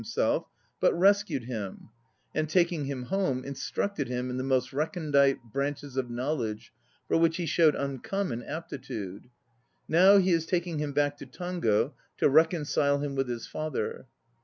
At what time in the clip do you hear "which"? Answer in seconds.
7.17-7.37